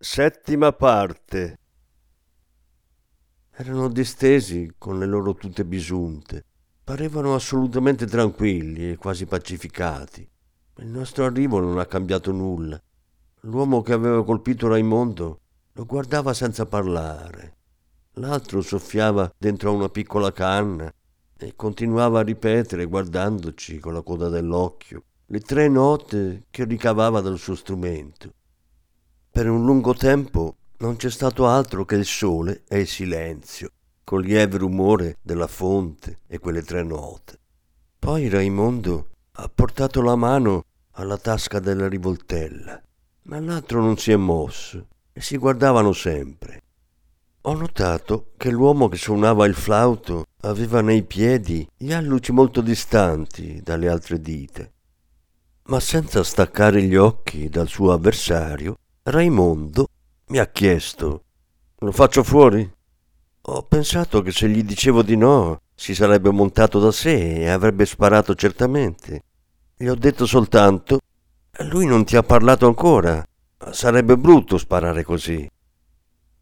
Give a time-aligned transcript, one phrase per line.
[0.00, 1.58] Settima parte
[3.50, 6.44] Erano distesi con le loro tute bisunte.
[6.84, 10.30] Parevano assolutamente tranquilli e quasi pacificati.
[10.76, 12.80] Il nostro arrivo non ha cambiato nulla.
[13.40, 15.40] L'uomo che aveva colpito Raimondo
[15.72, 17.56] lo guardava senza parlare.
[18.12, 20.88] L'altro soffiava dentro a una piccola canna
[21.36, 27.36] e continuava a ripetere, guardandoci con la coda dell'occhio, le tre note che ricavava dal
[27.36, 28.34] suo strumento.
[29.30, 33.70] Per un lungo tempo non c'è stato altro che il sole e il silenzio,
[34.04, 37.38] col lieve rumore della fonte e quelle tre note.
[37.98, 42.80] Poi Raimondo ha portato la mano alla tasca della rivoltella,
[43.22, 46.62] ma l'altro non si è mosso e si guardavano sempre.
[47.42, 53.60] Ho notato che l'uomo che suonava il flauto aveva nei piedi gli alluci molto distanti
[53.62, 54.68] dalle altre dita.
[55.64, 58.78] Ma senza staccare gli occhi dal suo avversario,
[59.10, 59.88] Raimondo
[60.26, 61.22] mi ha chiesto
[61.78, 62.70] Lo faccio fuori?
[63.40, 67.86] Ho pensato che se gli dicevo di no si sarebbe montato da sé e avrebbe
[67.86, 69.22] sparato certamente.
[69.74, 70.98] Gli ho detto soltanto
[71.70, 73.24] Lui non ti ha parlato ancora.
[73.70, 75.48] Sarebbe brutto sparare così.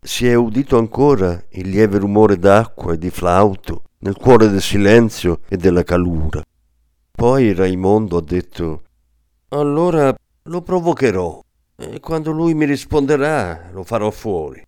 [0.01, 5.41] Si è udito ancora il lieve rumore d'acqua e di flauto nel cuore del silenzio
[5.49, 6.43] e della calura.
[7.13, 8.83] Poi Raimondo ha detto
[9.51, 10.13] Allora
[10.43, 11.45] lo provocherò.
[11.77, 14.65] E quando lui mi risponderà lo farò fuori.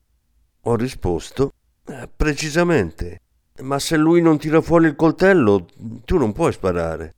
[0.62, 1.52] Ho risposto,
[1.86, 3.20] eh, precisamente,
[3.62, 5.66] ma se lui non tira fuori il coltello,
[6.04, 7.14] tu non puoi sparare.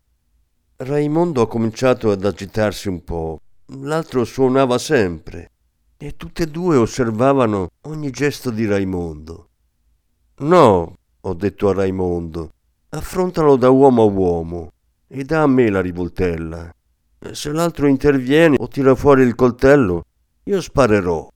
[0.76, 3.40] Raimondo ha cominciato ad agitarsi un po'.
[3.80, 5.50] L'altro suonava sempre
[5.96, 9.48] e tutte e due osservavano ogni gesto di Raimondo.
[10.38, 12.52] No, ho detto a Raimondo,
[12.88, 14.72] affrontalo da uomo a uomo
[15.06, 16.72] e dà a me la rivoltella.
[17.32, 20.04] Se l'altro interviene o tira fuori il coltello,
[20.44, 21.28] io sparerò.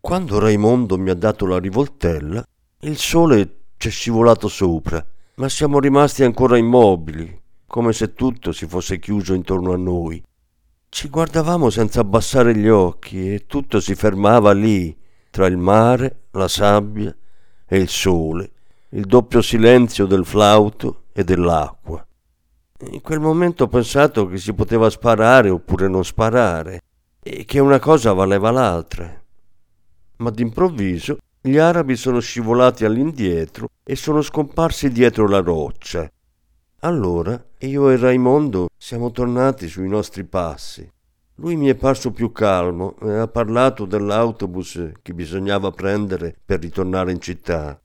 [0.00, 2.46] Quando Raimondo mi ha dato la rivoltella,
[2.82, 5.04] il sole ci è scivolato sopra,
[5.34, 10.22] ma siamo rimasti ancora immobili, come se tutto si fosse chiuso intorno a noi.
[10.88, 14.96] Ci guardavamo senza abbassare gli occhi e tutto si fermava lì,
[15.30, 17.14] tra il mare, la sabbia
[17.66, 18.52] e il sole,
[18.90, 22.05] il doppio silenzio del flauto e dell'acqua.
[22.78, 26.82] In quel momento ho pensato che si poteva sparare oppure non sparare
[27.22, 29.18] e che una cosa valeva l'altra.
[30.18, 36.10] Ma d'improvviso gli arabi sono scivolati all'indietro e sono scomparsi dietro la roccia.
[36.80, 40.86] Allora io e Raimondo siamo tornati sui nostri passi.
[41.36, 47.10] Lui mi è parso più calmo e ha parlato dell'autobus che bisognava prendere per ritornare
[47.10, 47.80] in città.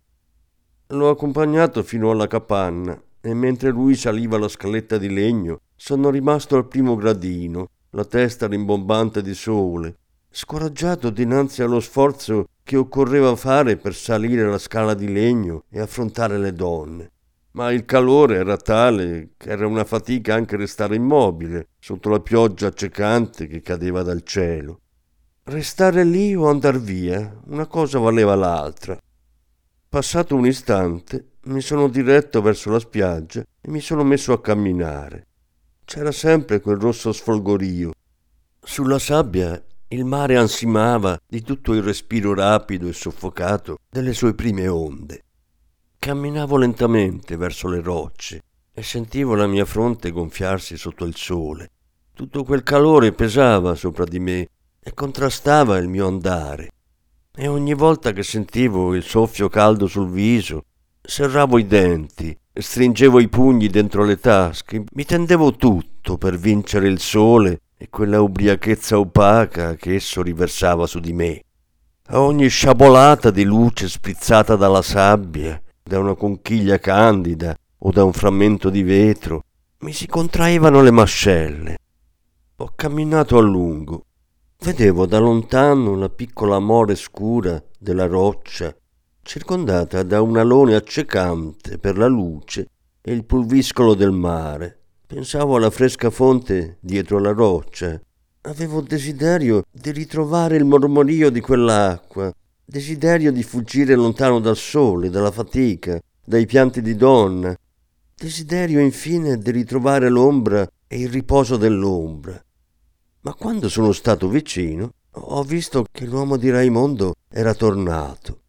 [0.87, 6.57] L'ho accompagnato fino alla capanna e mentre lui saliva la scaletta di legno sono rimasto
[6.57, 9.95] al primo gradino, la testa rimbombante di sole,
[10.29, 16.37] scoraggiato dinanzi allo sforzo che occorreva fare per salire la scala di legno e affrontare
[16.37, 17.11] le donne.
[17.53, 22.67] Ma il calore era tale che era una fatica anche restare immobile sotto la pioggia
[22.67, 24.79] accecante che cadeva dal cielo.
[25.43, 28.97] Restare lì o andar via, una cosa valeva l'altra.
[29.91, 35.27] Passato un istante, mi sono diretto verso la spiaggia e mi sono messo a camminare.
[35.83, 37.91] C'era sempre quel rosso sfolgorio.
[38.63, 44.65] Sulla sabbia il mare ansimava di tutto il respiro rapido e soffocato delle sue prime
[44.69, 45.23] onde.
[45.99, 51.69] Camminavo lentamente verso le rocce e sentivo la mia fronte gonfiarsi sotto il sole.
[52.13, 54.47] Tutto quel calore pesava sopra di me
[54.79, 56.69] e contrastava il mio andare.
[57.33, 60.65] E ogni volta che sentivo il soffio caldo sul viso
[61.01, 66.99] serravo i denti, stringevo i pugni dentro le tasche, mi tendevo tutto per vincere il
[66.99, 71.41] sole e quella ubriachezza opaca che esso riversava su di me.
[72.07, 78.11] A ogni sciabolata di luce sprizzata dalla sabbia, da una conchiglia candida o da un
[78.11, 79.45] frammento di vetro,
[79.79, 81.77] mi si contraevano le mascelle.
[82.57, 84.07] Ho camminato a lungo.
[84.63, 88.71] Vedevo da lontano la piccola more scura della roccia
[89.23, 92.67] circondata da un alone accecante per la luce
[93.01, 94.77] e il pulviscolo del mare.
[95.07, 97.99] Pensavo alla fresca fonte dietro la roccia
[98.41, 102.31] Avevo desiderio di ritrovare il mormorio di quell'acqua,
[102.63, 107.55] desiderio di fuggire lontano dal sole, dalla fatica, dai pianti di donna,
[108.15, 112.39] desiderio infine di ritrovare l'ombra e il riposo dell'ombra.
[113.23, 118.39] Ma quando sono stato vicino, ho visto che l'uomo di Raimondo era tornato.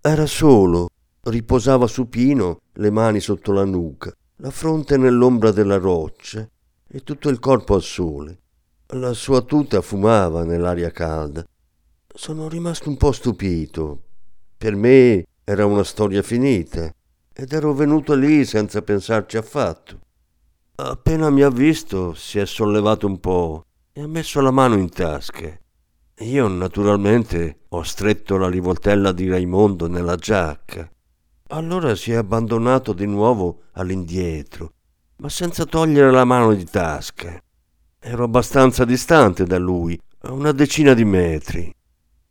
[0.00, 0.88] Era solo,
[1.22, 6.48] riposava supino, le mani sotto la nuca, la fronte nell'ombra della roccia
[6.86, 8.38] e tutto il corpo al sole.
[8.88, 11.44] La sua tuta fumava nell'aria calda.
[12.06, 14.02] Sono rimasto un po' stupito.
[14.56, 16.94] Per me era una storia finita
[17.32, 19.98] ed ero venuto lì senza pensarci affatto.
[20.76, 23.64] Appena mi ha visto si è sollevato un po'
[23.96, 25.56] e ha messo la mano in tasca.
[26.18, 30.90] Io naturalmente ho stretto la rivoltella di Raimondo nella giacca.
[31.50, 34.72] Allora si è abbandonato di nuovo all'indietro,
[35.18, 37.40] ma senza togliere la mano di tasca.
[38.00, 41.72] Ero abbastanza distante da lui, a una decina di metri.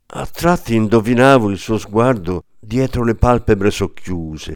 [0.06, 4.54] A tratti indovinavo il suo sguardo dietro le palpebre socchiuse,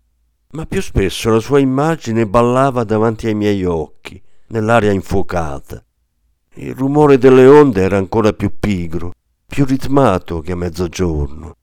[0.51, 5.83] ma più spesso la sua immagine ballava davanti ai miei occhi, nell'aria infuocata.
[6.61, 9.13] Il rumore delle onde era ancora più pigro,
[9.47, 11.55] più ritmato che a mezzogiorno.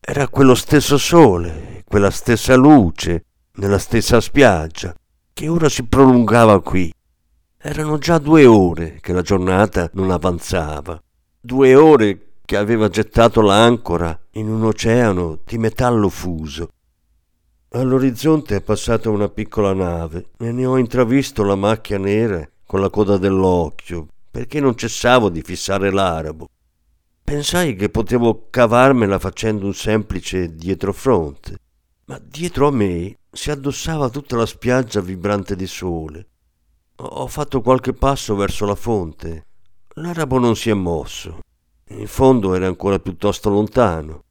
[0.00, 4.94] Era quello stesso sole, quella stessa luce, nella stessa spiaggia,
[5.34, 6.90] che ora si prolungava qui.
[7.58, 10.98] Erano già due ore che la giornata non avanzava,
[11.38, 16.70] due ore che aveva gettato l'ancora in un oceano di metallo fuso.
[17.72, 22.88] All'orizzonte è passata una piccola nave e ne ho intravisto la macchia nera con la
[22.88, 24.06] coda dell'occhio,
[24.38, 26.46] perché non cessavo di fissare l'arabo.
[27.24, 31.56] Pensai che potevo cavarmela facendo un semplice dietrofronte,
[32.04, 36.28] ma dietro a me si addossava tutta la spiaggia vibrante di sole.
[36.98, 39.46] Ho fatto qualche passo verso la fonte.
[39.94, 41.40] L'arabo non si è mosso.
[41.88, 44.22] In fondo era ancora piuttosto lontano.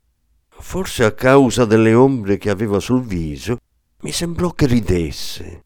[0.48, 3.58] Forse a causa delle ombre che aveva sul viso,
[4.04, 5.66] mi sembrò che ridesse.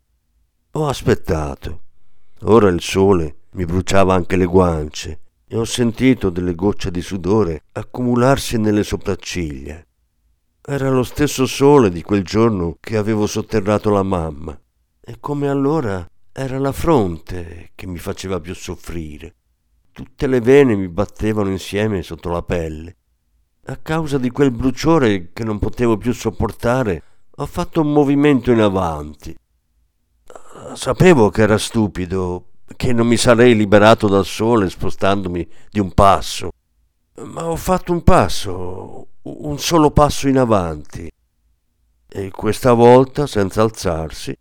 [0.72, 1.82] Ho aspettato.
[2.46, 7.64] Ora il sole mi bruciava anche le guance e ho sentito delle gocce di sudore
[7.74, 9.86] accumularsi nelle sopracciglia.
[10.64, 14.58] Era lo stesso sole di quel giorno che avevo sotterrato la mamma
[15.02, 19.36] e come allora era la fronte che mi faceva più soffrire.
[19.92, 22.96] Tutte le vene mi battevano insieme sotto la pelle.
[23.66, 28.62] A causa di quel bruciore che non potevo più sopportare, ho fatto un movimento in
[28.62, 29.36] avanti.
[30.74, 36.52] Sapevo che era stupido, che non mi sarei liberato dal sole spostandomi di un passo.
[37.24, 41.12] Ma ho fatto un passo, un solo passo in avanti.
[42.08, 44.36] E questa volta, senza alzarsi,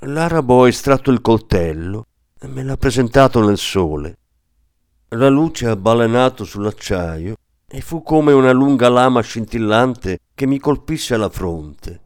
[0.00, 2.06] l'arabo ha estratto il coltello
[2.38, 4.18] e me l'ha presentato nel sole.
[5.10, 7.36] La luce ha balenato sull'acciaio
[7.66, 12.00] e fu come una lunga lama scintillante che mi colpisse alla fronte.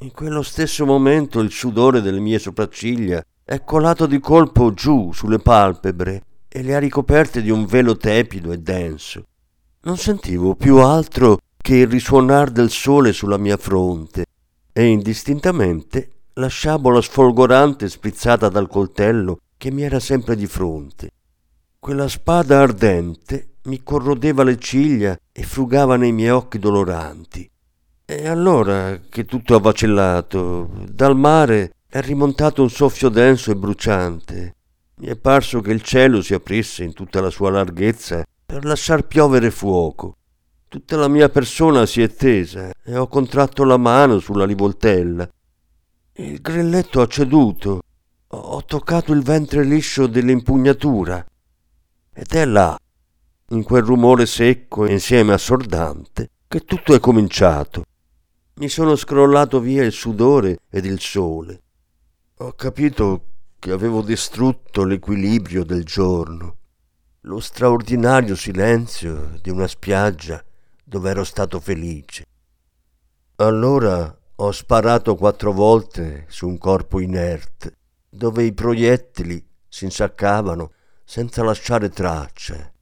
[0.00, 5.38] In quello stesso momento il sudore delle mie sopracciglia è colato di colpo giù sulle
[5.38, 9.22] palpebre e le ha ricoperte di un velo tepido e denso.
[9.82, 14.26] Non sentivo più altro che il risuonar del sole sulla mia fronte
[14.72, 21.10] e indistintamente la sciabola sfolgorante sprizzata dal coltello che mi era sempre di fronte.
[21.78, 27.48] Quella spada ardente mi corrodeva le ciglia e frugava nei miei occhi doloranti.
[28.04, 34.56] E allora che tutto ha vacillato, dal mare è rimontato un soffio denso e bruciante.
[34.96, 39.06] Mi è parso che il cielo si aprisse in tutta la sua larghezza per lasciar
[39.06, 40.18] piovere fuoco.
[40.68, 45.26] Tutta la mia persona si è tesa e ho contratto la mano sulla rivoltella.
[46.16, 47.80] Il grilletto ha ceduto.
[48.28, 51.24] Ho toccato il ventre liscio dell'impugnatura.
[52.12, 52.76] Ed è là,
[53.50, 57.84] in quel rumore secco e insieme assordante, che tutto è cominciato.
[58.56, 61.62] Mi sono scrollato via il sudore ed il sole.
[62.40, 63.28] Ho capito
[63.58, 66.56] che avevo distrutto l'equilibrio del giorno,
[67.22, 70.44] lo straordinario silenzio di una spiaggia
[70.84, 72.26] dove ero stato felice.
[73.36, 77.78] Allora ho sparato quattro volte su un corpo inerte,
[78.10, 80.72] dove i proiettili si insaccavano
[81.04, 82.74] senza lasciare tracce.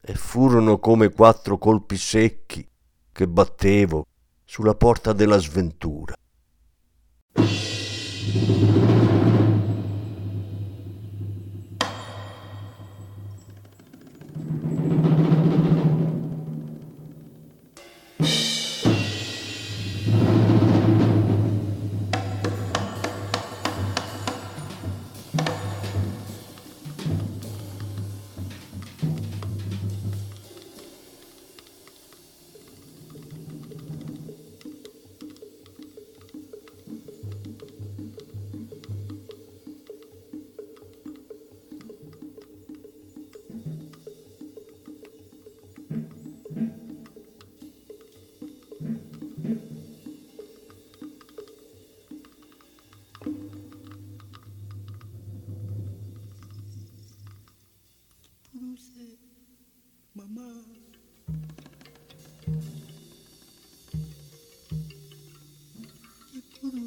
[0.00, 2.68] E furono come quattro colpi secchi
[3.12, 4.04] che battevo
[4.44, 6.14] sulla porta della sventura.
[8.32, 8.89] Thank you.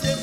[0.00, 0.21] Yes,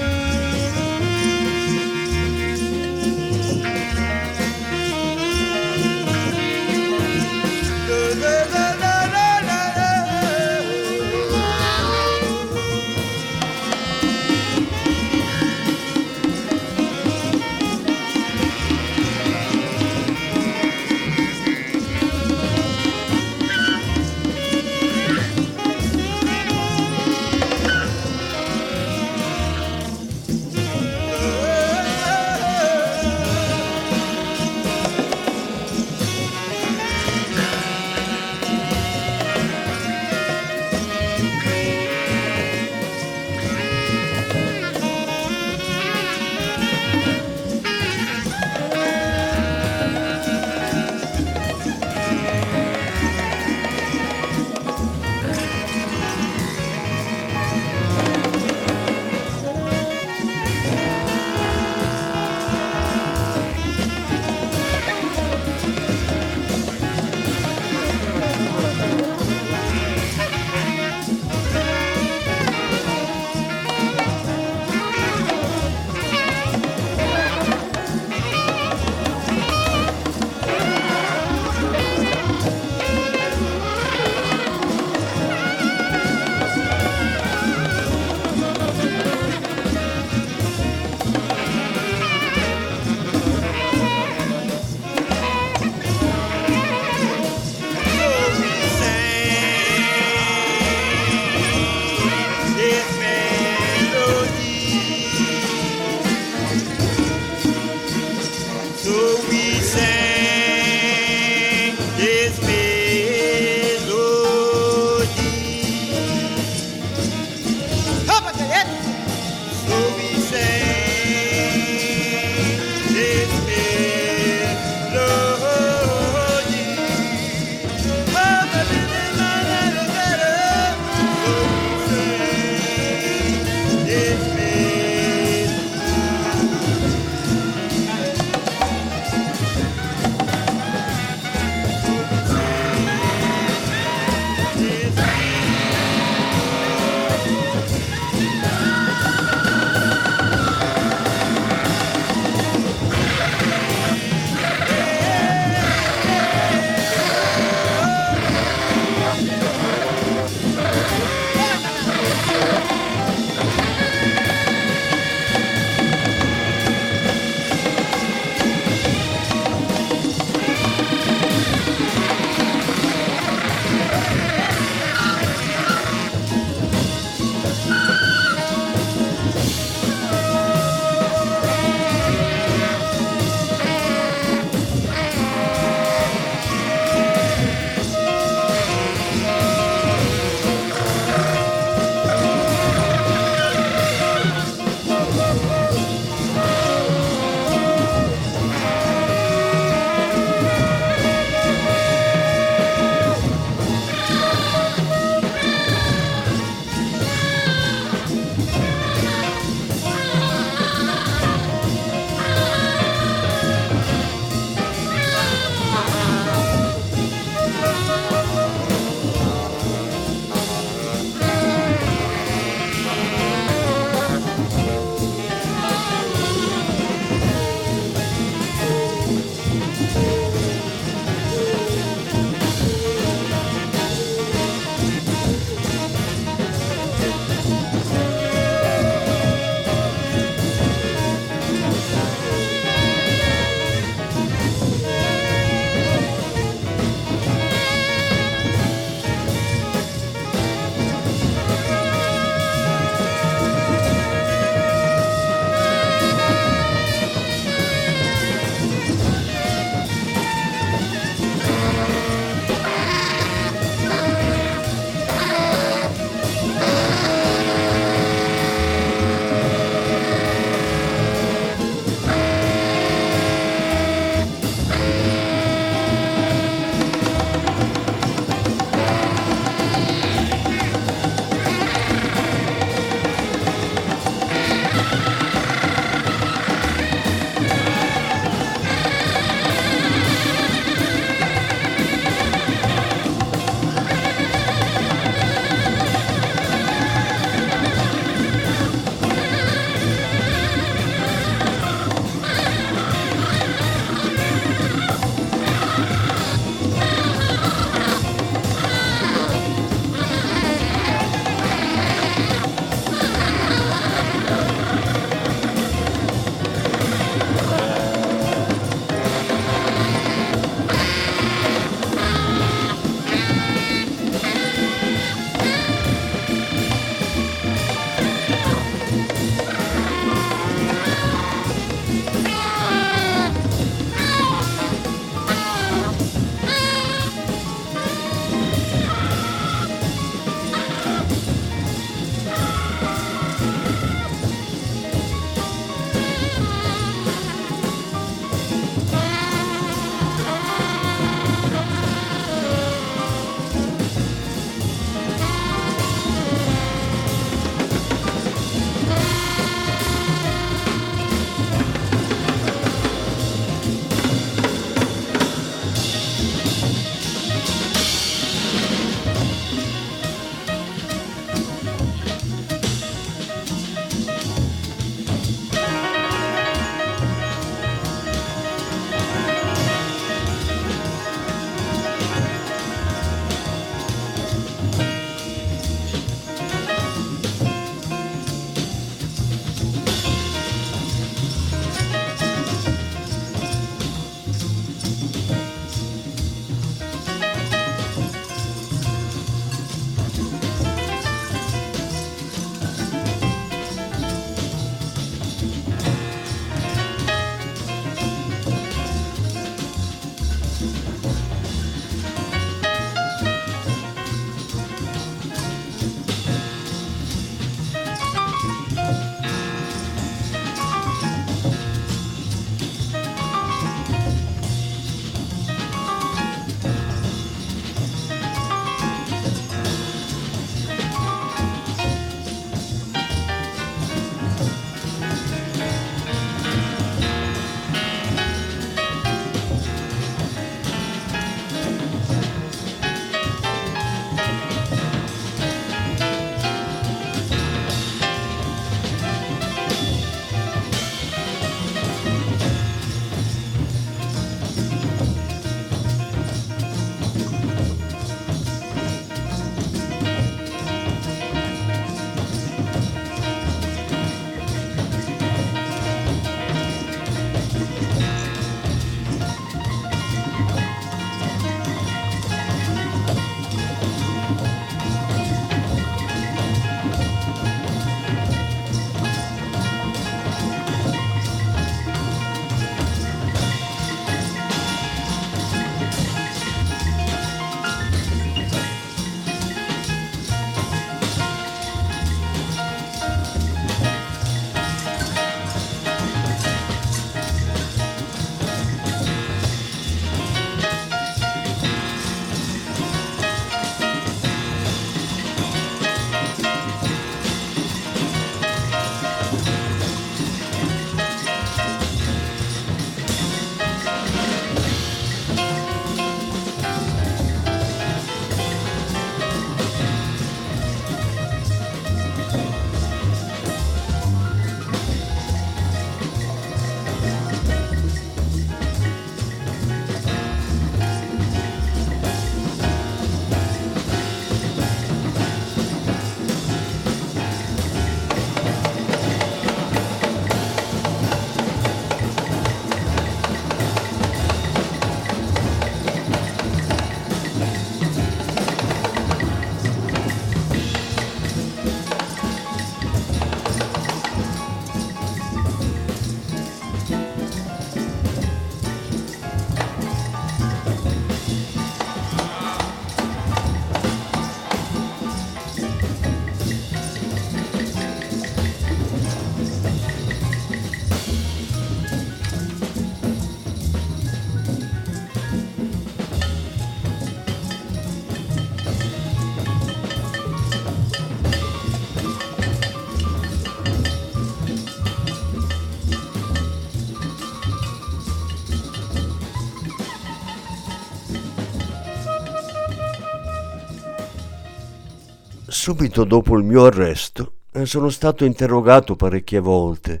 [595.68, 600.00] Subito dopo il mio arresto sono stato interrogato parecchie volte,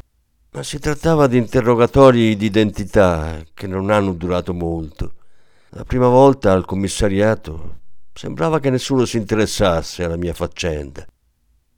[0.52, 5.12] ma si trattava di interrogatori di identità che non hanno durato molto.
[5.72, 7.80] La prima volta al commissariato
[8.14, 11.04] sembrava che nessuno si interessasse alla mia faccenda.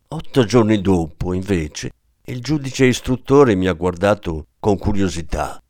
[0.07, 1.91] Otto giorni dopo, invece,
[2.27, 5.61] il giudice istruttore mi ha guardato con curiosità,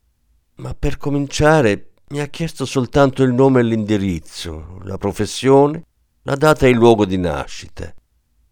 [0.56, 5.84] ma per cominciare mi ha chiesto soltanto il nome e l'indirizzo, la professione,
[6.24, 7.94] la data e il luogo di nascita.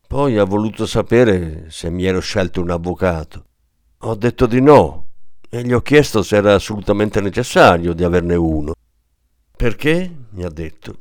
[0.09, 3.45] Poi ha voluto sapere se mi ero scelto un avvocato.
[3.99, 5.09] Ho detto di no
[5.51, 8.73] e gli ho chiesto se era assolutamente necessario di averne uno.
[9.55, 10.11] Perché?
[10.31, 10.97] mi ha detto.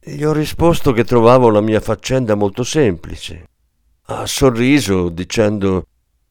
[0.00, 3.44] Gli ho risposto che trovavo la mia faccenda molto semplice.
[4.06, 5.84] Ha sorriso dicendo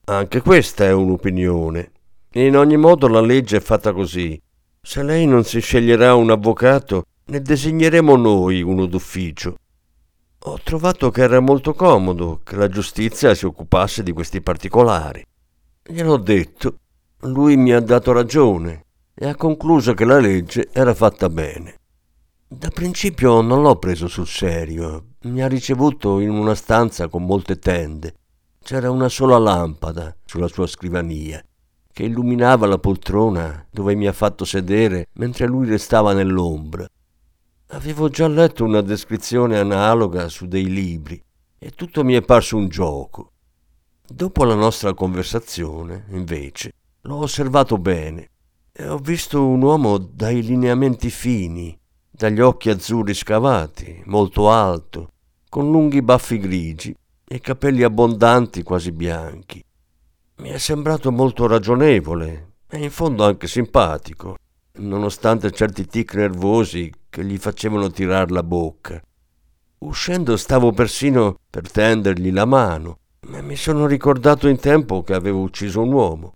[0.03, 1.91] anche questa è un'opinione.
[2.33, 4.37] In ogni modo la legge è fatta così.
[4.81, 9.55] Se lei non si sceglierà un avvocato, ne designeremo noi uno d'ufficio.
[10.47, 15.21] Ho trovato che era molto comodo che la giustizia si occupasse di questi particolari.
[15.83, 16.77] Gliel'ho detto.
[17.23, 21.75] Lui mi ha dato ragione e ha concluso che la legge era fatta bene.
[22.47, 25.15] Da principio non l'ho preso sul serio.
[25.23, 28.13] Mi ha ricevuto in una stanza con molte tende.
[28.63, 31.43] C'era una sola lampada sulla sua scrivania
[31.91, 36.87] che illuminava la poltrona dove mi ha fatto sedere mentre lui restava nell'ombra.
[37.71, 41.21] Avevo già letto una descrizione analoga su dei libri
[41.59, 43.33] e tutto mi è parso un gioco.
[44.07, 48.29] Dopo la nostra conversazione, invece, l'ho osservato bene
[48.71, 51.77] e ho visto un uomo dai lineamenti fini,
[52.09, 55.09] dagli occhi azzurri scavati, molto alto,
[55.49, 56.95] con lunghi baffi grigi
[57.27, 59.61] e capelli abbondanti quasi bianchi.
[60.37, 64.37] Mi è sembrato molto ragionevole e in fondo anche simpatico,
[64.77, 69.01] nonostante certi tic nervosi che gli facevano tirar la bocca.
[69.79, 75.41] Uscendo stavo persino per tendergli la mano, ma mi sono ricordato in tempo che avevo
[75.41, 76.33] ucciso un uomo.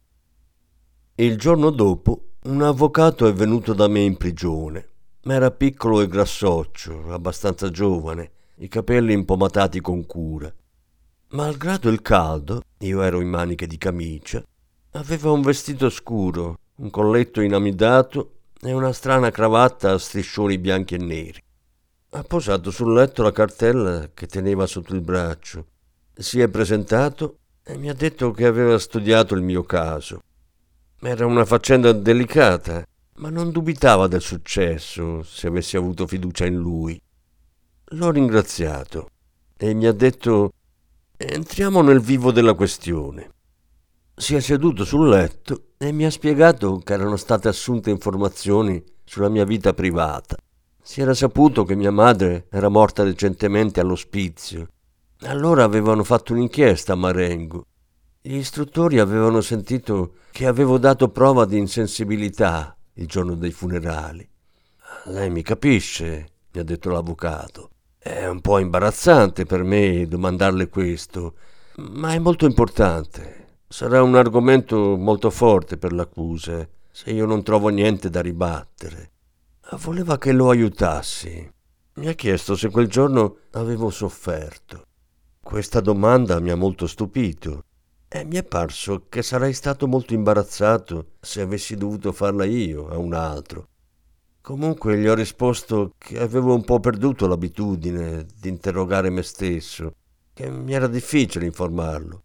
[1.16, 4.90] Il giorno dopo un avvocato è venuto da me in prigione
[5.24, 10.52] ma era piccolo e grassoccio, abbastanza giovane, i capelli impomatati con cura.
[11.30, 14.44] Malgrado il caldo, io ero in maniche di camicia,
[14.92, 20.98] aveva un vestito scuro, un colletto inamidato e una strana cravatta a striscioni bianchi e
[21.00, 21.42] neri.
[22.12, 25.66] Ha posato sul letto la cartella che teneva sotto il braccio,
[26.14, 30.22] si è presentato e mi ha detto che aveva studiato il mio caso.
[31.00, 37.00] Era una faccenda delicata ma non dubitava del successo se avessi avuto fiducia in lui.
[37.94, 39.10] L'ho ringraziato
[39.58, 40.52] e mi ha detto
[41.18, 43.30] entriamo nel vivo della questione.
[44.22, 49.30] Si è seduto sul letto e mi ha spiegato che erano state assunte informazioni sulla
[49.30, 50.38] mia vita privata.
[50.80, 54.68] Si era saputo che mia madre era morta recentemente all'ospizio.
[55.22, 57.66] Allora avevano fatto un'inchiesta a Marengo.
[58.22, 64.30] Gli istruttori avevano sentito che avevo dato prova di insensibilità il giorno dei funerali.
[65.06, 67.72] Lei mi capisce, mi ha detto l'avvocato.
[67.98, 71.34] È un po' imbarazzante per me domandarle questo,
[71.78, 73.41] ma è molto importante.
[73.72, 79.12] Sarà un argomento molto forte per l'accusa se io non trovo niente da ribattere.
[79.80, 81.50] Voleva che lo aiutassi.
[81.94, 84.88] Mi ha chiesto se quel giorno avevo sofferto.
[85.42, 87.64] Questa domanda mi ha molto stupito
[88.10, 92.98] e mi è parso che sarei stato molto imbarazzato se avessi dovuto farla io a
[92.98, 93.70] un altro.
[94.42, 99.94] Comunque gli ho risposto che avevo un po' perduto l'abitudine di interrogare me stesso,
[100.34, 102.24] che mi era difficile informarlo.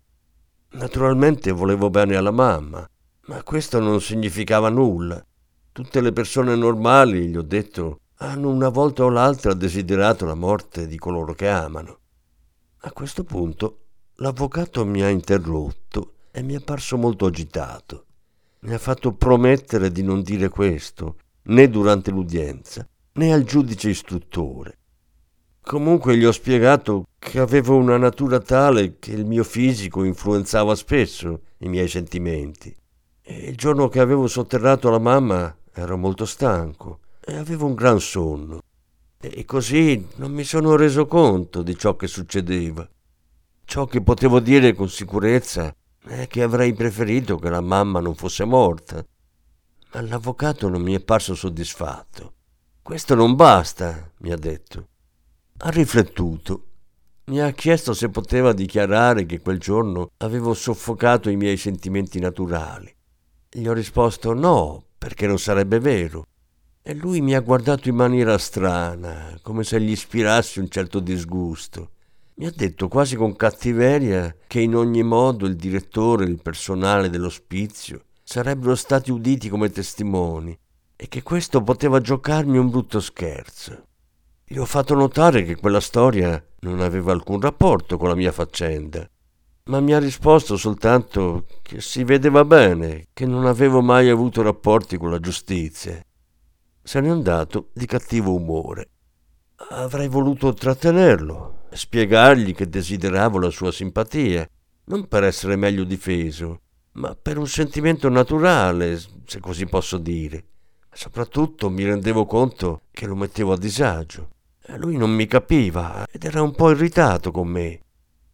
[0.78, 2.88] Naturalmente volevo bene alla mamma,
[3.26, 5.24] ma questo non significava nulla.
[5.72, 10.86] Tutte le persone normali, gli ho detto, hanno una volta o l'altra desiderato la morte
[10.86, 11.98] di coloro che amano.
[12.80, 13.80] A questo punto
[14.20, 18.06] L'avvocato mi ha interrotto e mi è parso molto agitato.
[18.60, 24.78] Mi ha fatto promettere di non dire questo, né durante l'udienza, né al giudice istruttore.
[25.66, 31.40] Comunque gli ho spiegato che avevo una natura tale che il mio fisico influenzava spesso
[31.58, 32.72] i miei sentimenti.
[33.20, 37.98] E il giorno che avevo sotterrato la mamma ero molto stanco e avevo un gran
[37.98, 38.60] sonno.
[39.20, 42.88] E così non mi sono reso conto di ciò che succedeva.
[43.64, 45.74] Ciò che potevo dire con sicurezza
[46.06, 49.04] è che avrei preferito che la mamma non fosse morta.
[49.94, 52.34] Ma l'avvocato non mi è parso soddisfatto.
[52.80, 54.90] Questo non basta, mi ha detto.
[55.58, 56.64] Ha riflettuto.
[57.26, 62.94] Mi ha chiesto se poteva dichiarare che quel giorno avevo soffocato i miei sentimenti naturali.
[63.50, 66.26] Gli ho risposto no, perché non sarebbe vero.
[66.82, 71.90] E lui mi ha guardato in maniera strana, come se gli ispirassi un certo disgusto.
[72.34, 77.08] mi ha detto quasi con cattiveria che in ogni modo il direttore e il personale
[77.08, 80.56] dell'ospizio sarebbero stati uditi come testimoni
[80.94, 83.85] e che questo poteva giocarmi un brutto scherzo.
[84.48, 89.04] Gli ho fatto notare che quella storia non aveva alcun rapporto con la mia faccenda,
[89.64, 94.98] ma mi ha risposto soltanto che si vedeva bene che non avevo mai avuto rapporti
[94.98, 96.00] con la giustizia.
[96.80, 98.90] Se n'è andato di cattivo umore.
[99.70, 104.48] Avrei voluto trattenerlo, spiegargli che desideravo la sua simpatia,
[104.84, 106.60] non per essere meglio difeso,
[106.92, 110.44] ma per un sentimento naturale, se così posso dire.
[110.92, 114.34] Soprattutto mi rendevo conto che lo mettevo a disagio.
[114.74, 117.80] Lui non mi capiva ed era un po' irritato con me.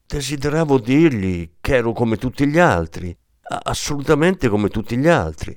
[0.07, 5.57] Desideravo dirgli che ero come tutti gli altri, assolutamente come tutti gli altri.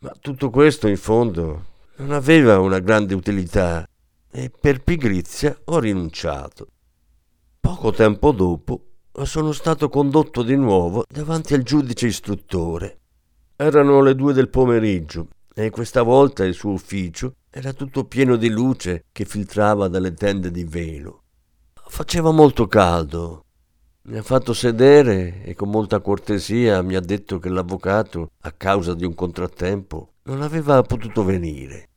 [0.00, 3.86] Ma tutto questo, in fondo, non aveva una grande utilità
[4.30, 6.68] e per pigrizia ho rinunciato.
[7.60, 8.84] Poco tempo dopo
[9.24, 12.98] sono stato condotto di nuovo davanti al giudice istruttore.
[13.56, 15.28] Erano le due del pomeriggio
[15.64, 20.50] e questa volta il suo ufficio era tutto pieno di luce che filtrava dalle tende
[20.50, 21.24] di velo.
[21.74, 23.44] Faceva molto caldo.
[24.02, 28.94] Mi ha fatto sedere e con molta cortesia mi ha detto che l'avvocato, a causa
[28.94, 31.88] di un contrattempo, non aveva potuto venire.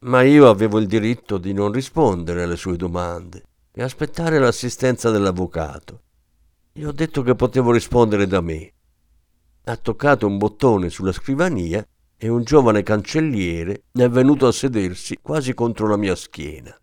[0.00, 6.02] Ma io avevo il diritto di non rispondere alle sue domande e aspettare l'assistenza dell'avvocato.
[6.72, 8.72] Gli ho detto che potevo rispondere da me.
[9.64, 11.84] Ha toccato un bottone sulla scrivania
[12.18, 16.76] e un giovane cancelliere è venuto a sedersi quasi contro la mia schiena.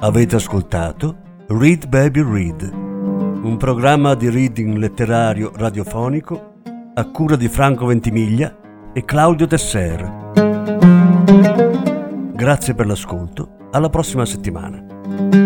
[0.00, 1.16] Avete ascoltato
[1.48, 6.54] Read Baby Read, un programma di reading letterario radiofonico
[6.94, 10.32] a cura di Franco Ventimiglia e Claudio Tesser.
[12.34, 15.45] Grazie per l'ascolto, alla prossima settimana.